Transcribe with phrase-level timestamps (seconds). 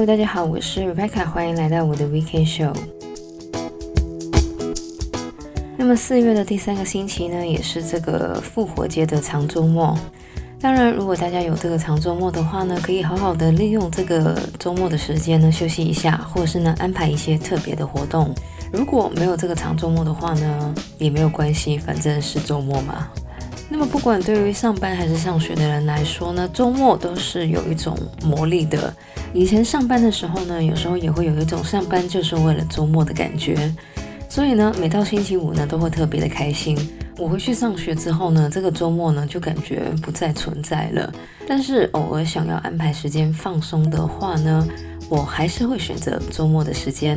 [0.00, 2.74] Hello，大家好，我是 Rebecca，欢迎来到我的 Weekend Show。
[5.76, 9.94] 那么四月的第三个星期呢，也是这个复活节的长周末。
[10.58, 18.34] 当然，如果大家有这个长周末的话呢，可以好好的利用这个周末的时间呢，休息一下，或者是呢安排一些特别的活动。
[18.72, 23.06] 如果没有这个长周末的话呢，也没有关系，反正是周末嘛。
[23.80, 28.94] 那么，不管对于上班还是上学的人来说呢，周末都是有一种魔力的。
[29.32, 33.74] 以前上班的时候呢，有时候也会有一种上班就是为了周末的感觉。
[34.28, 36.76] 所以呢，每到星期五呢，都会特别的开心。
[37.16, 41.10] 我回去上学之后呢，这个周末呢，就感觉不再存在了。
[41.48, 44.68] 但是偶尔想要安排时间放松的话呢，
[45.08, 47.16] 我还是会选择周末的时间。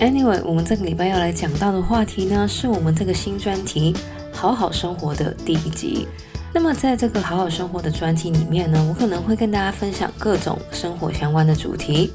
[0.00, 3.92] Anyway，我们这个礼拜要来讲到的话题呢，是我们这个新专题
[4.32, 6.06] 《好好生活》的第一集。
[6.54, 12.12] 那么，在这个《好好生活》的专题里面呢，我可能会跟大家分享各种生活相关的主题，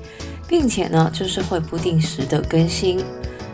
[0.47, 3.03] 并且呢，就是会不定时的更新。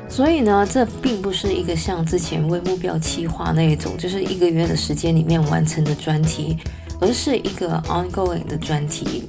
[0.07, 6.55] 所以呢，这并不是一个像之前为目标计划那一种，就是一个月的时间里面完成的专题，
[7.01, 9.23] 而是一个 ongoing 的专题。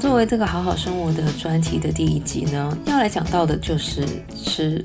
[0.00, 4.02] 作为这个好好生活的专题的第一集呢，要来讲到的就是
[4.34, 4.82] 吃，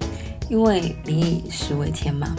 [0.50, 2.36] 因为民以食为天嘛。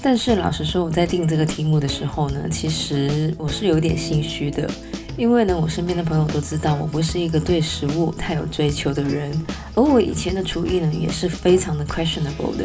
[0.00, 4.70] 但是老实说，我在定这个题目的时候呢，其实我是有点心虚的，
[5.16, 9.32] 因为呢，我身边的朋友都知道我不是一个对食物太有追求的人，
[9.74, 12.64] 而我以前的厨艺呢也是非常的 questionable 的。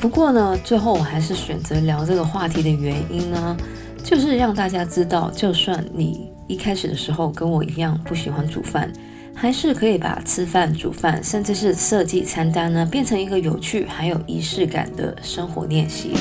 [0.00, 3.54] 不过呢，最后我还是选择聊这个话题的原因呢，
[4.02, 6.27] 就是让大家知道，就算你。
[6.48, 8.90] 一开始的时候跟我一样不喜欢煮饭，
[9.34, 16.14] 还是可以把吃饭、煮饭，甚至是设计餐单呢，变成一个有趣还有仪式感的生活练习。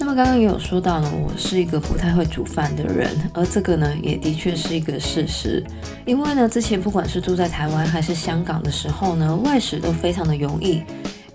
[0.00, 5.64] 那么刚刚也有说到呢，我是一个不太会煮饭的人，而这个呢也的确是一个事实，
[6.04, 10.82] 因为呢之前不管是住在台湾还是香港的时候呢，外食都非常的容易。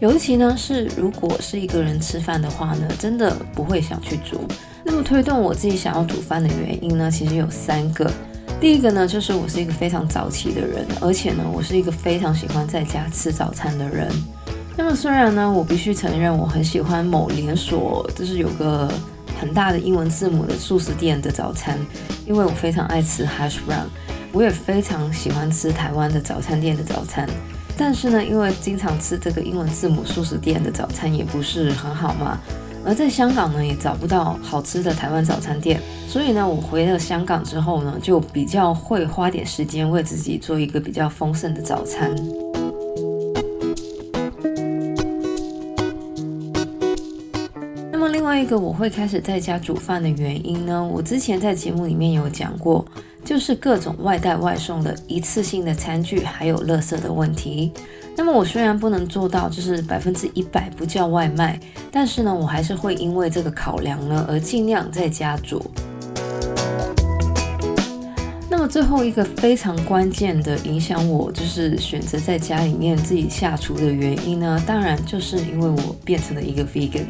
[0.04, 4.46] 尤其呢是如果是一个人吃饭的话呢，真的不会想去煮。
[4.84, 8.12] 那么推动我自己想要煮饭的原因呢，其实有三个。
[8.60, 14.12] 第一个呢，就是我是一个非常早起的人，而且呢，我是一个非常喜欢在家吃早餐的人。
[14.76, 18.92] 那么虽然呢，我必须承认我很喜欢某连锁，就是有个
[19.40, 21.80] 很大的英文字母的素食店的早餐，
[22.26, 23.86] 因为我非常爱吃 hash brown，
[24.34, 27.26] 我也非常喜欢吃台湾的早餐店的早餐。
[27.78, 32.40] 但是呢，因为经常吃这个英文字母素食店的早餐也不是很好嘛，
[32.86, 42.16] 而在香港呢也找不到好吃的台湾早餐店，所以呢，我回到香港之后呢，就比较会花点时间为自己做一个比较丰盛的早餐。
[48.44, 52.86] 一个我会开始在家煮饭的原因呢，我之前在节目里面有讲过。
[53.24, 57.72] 就是各种外带外送的一次性的餐具，还有垃圾的问题。
[58.18, 61.58] 那么我虽然不能做到就是百分之一百不叫外卖，
[61.90, 65.64] 但是呢，我还是会因为这个考量呢，而尽量在家煮。
[68.50, 77.06] 那么最后一个非常关键的影响我就是选择在家里面自己下厨的原因呢，当然就是因为我变成了一个 vegan。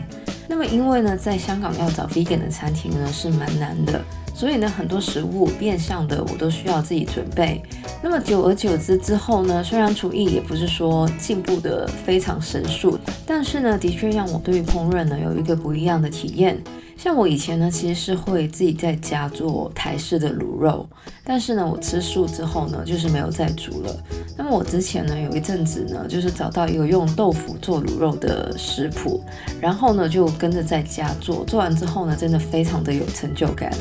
[0.54, 4.00] 那么因为呢，在香港要找 vegan 的餐厅呢是蛮难的。
[4.36, 7.60] 所以呢，很多食物变相的我都需要自己准备。
[8.04, 13.00] 那么久而久之之后呢，虽然厨艺也不是说进步的非常神速，
[13.44, 16.58] 是呢，的确让我对于烹饪呢有一个不一样的体验。
[16.96, 20.88] 像我以前呢，其实是会自己在家做台式的卤肉，
[21.24, 24.04] 但是呢，我吃素之后呢，就是没有再煮了。
[24.38, 29.22] 那么我之前呢，有一阵子呢，就是找到一个用豆腐做卤肉的食谱，
[29.60, 33.74] 然后呢，就跟着在家做，做完之后呢，真的非常的有成就感。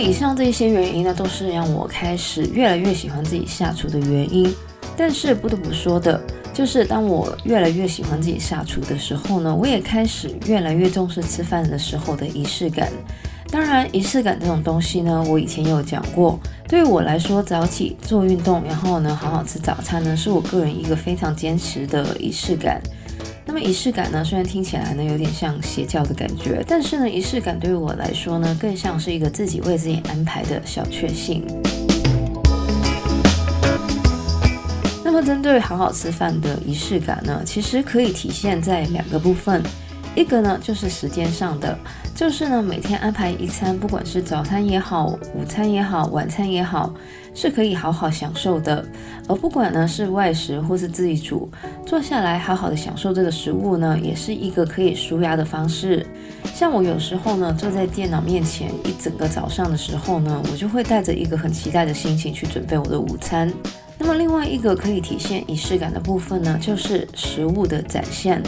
[0.00, 4.52] 以上这些原因呢，都是让我开始越来越喜欢自己下厨的原因。
[4.96, 6.20] 但是不得不说的，
[6.52, 12.90] 就是当我越来越喜欢自己下厨的时候呢，我也开始越来越重视吃饭的时候的仪式感。
[13.50, 16.38] 当然，仪式感这种东西呢，我以前有讲过。
[16.68, 22.80] 对于我来说，早起做运动，然后呢，好好吃早餐呢，是我个人一个非常坚持的仪式感。
[23.52, 31.44] 那么仪式感呢，虽然听起来呢有点像邪教的感觉，但是呢，仪式感对于我来说呢，更像是一个自己为自己安排的小确幸。
[35.02, 39.60] 那么针对好好吃饭的仪式感呢，其实可以体现在两个部分，
[40.20, 41.76] 一个呢就是时间上的，
[42.14, 46.92] 就是呢，每天安排一餐，不管是早餐也好，午餐也好，晚餐也好，
[47.34, 48.84] 是可以好好享受的。
[49.26, 51.50] 而不管呢是外食或是自己煮，
[51.86, 56.06] 坐下来好好的享受这个食物呢，也是一个可以舒压的方式。
[56.54, 63.50] 像我有时候呢，坐在电脑面前一整个早上的时候呢，我就会带着一个很期待的心情去准备我的午餐。
[63.98, 68.42] 那么另外一个可以体现仪式感的部分呢，就是食物的展现。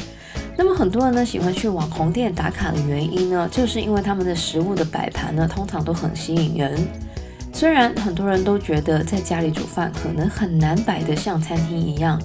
[0.65, 6.79] 那么很多人呢喜欢去网红店打卡的原因呢，就是因为他们的食物的摆盘呢，通常都很吸引人。
[7.53, 12.17] 虽然很多人都觉得在家里煮饭可能很难摆得像餐厅一样，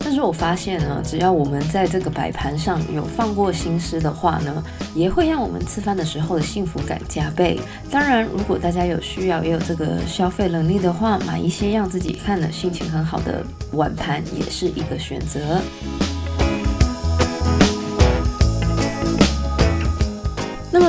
[0.00, 7.56] 但是我发现呢，只要我们在这个摆盘上有放过心思的话呢，也会让我们吃饭的时候的幸福感加倍。
[7.88, 15.60] 当然，如果大家有需要也有这个消费能力的话，买一些让自己看的心情很好的碗盘也是一个选择。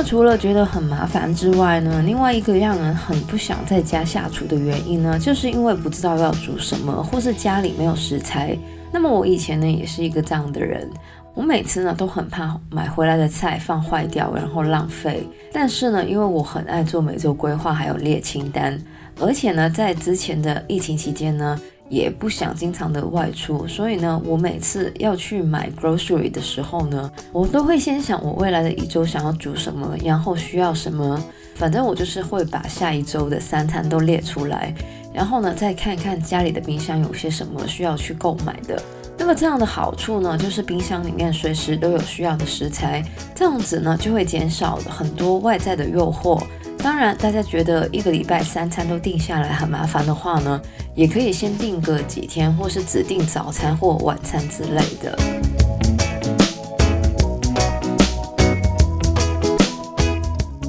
[0.00, 8.56] 那除了觉得很麻烦之外呢，另外一个让人很不想在家下厨的原因呢，就是因为不知道要煮什么，或是家里没有食材。
[8.92, 10.88] 那么我以前呢，也是一个这样的人，
[11.34, 15.28] 我每次呢都很怕买回来的菜放坏掉，然后浪费。
[15.52, 18.80] 但是呢，因为我很爱做每周规划，还有列清单，
[19.18, 21.60] 而且呢，在之前的疫情期间呢。
[21.88, 31.22] 也不想经常的外出，所以呢，我每次要去买 grocery 的时候呢，我都会先想我未来的一周想要煮什么，然后需要什么，
[31.54, 34.74] 反正我就是会把下一周的三餐都列出来，
[35.14, 38.80] 然后呢，再看看家里的冰箱有些什么需要去购买的。
[39.20, 43.02] 那么这样的好处呢，就是冰箱里面随时都有需要的食材，
[43.34, 46.40] 这样子呢，就会减少很多外在的诱惑。
[46.78, 50.60] 当然，大家觉得一个礼拜三餐都定下来很麻烦的话呢，
[50.94, 55.18] 也可以先定个几天，或是只定早餐或晚餐之类的。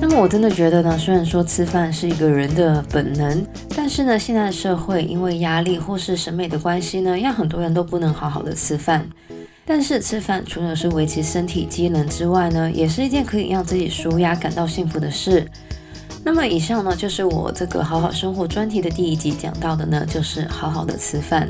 [0.01, 3.45] 那么我真的觉得呢，虽然说吃饭是一个人的本能，
[3.75, 9.07] 但是呢，现在的社会因为压力或是审美的关系呢，让很多人都不能好好的吃饭。
[9.65, 15.45] 但是吃饭除了是维持身体机能之外呢，也是一件可以让自己舒压、感到幸福的事。
[16.31, 21.49] 那么以上呢，就是我这个好好生活专题的第一集讲到的呢，就是好好的吃饭。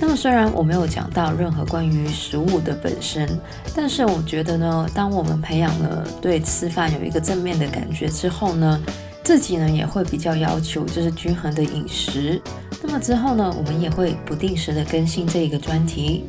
[0.00, 3.28] 那么虽然我没有讲到任何关于食物的本身，
[3.72, 8.82] 但是我觉得呢，当我们培养了对吃饭有一个正面的感觉之后呢，
[9.22, 12.42] 自己呢也会比较要求就是均衡的饮食。
[12.82, 16.24] 那么之后呢，我们也会不定时的更新这一个专题。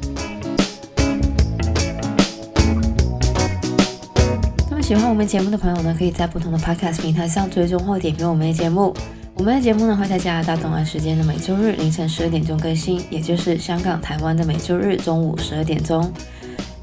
[4.87, 8.95] 喜欢我们节目的朋友呢，可以在不同的 Podcast 平台上追踪或点评我们的节目。
[9.35, 16.09] 我们的节目呢会在加拿大东岸时间的每周日凌晨十二点钟更新，也就是香港、台湾的每周日中午十二点钟。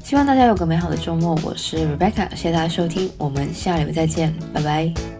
[0.03, 1.35] 希望大家有个美好的周末。
[1.43, 5.14] 我是 Rebecca，谢谢大家收听，我们下礼拜再见，拜拜。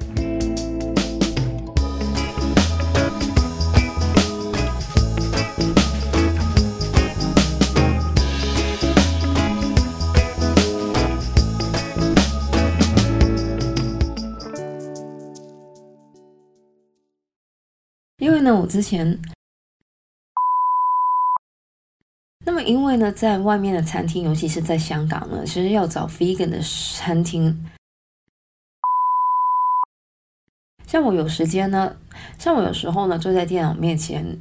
[18.56, 19.20] 我之前，
[22.46, 27.66] 那么因为呢，在外面的餐厅，尤其是在香港呢，其实要找 vegan 的餐厅，
[30.88, 31.98] 像我有时间呢，
[32.38, 34.40] 像我有时候呢，坐在电脑面前